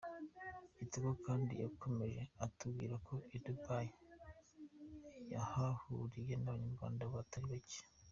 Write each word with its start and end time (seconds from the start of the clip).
Kitoko 0.75 1.11
kandi 1.25 1.53
yakomeje 1.63 2.21
atubwira 2.45 2.95
ko 3.07 3.15
i 3.35 3.37
Dubai 3.45 3.89
yahahuriye 5.33 6.33
n’abanyarwanda 6.37 7.03
batari 7.15 7.47
bacye. 7.53 7.81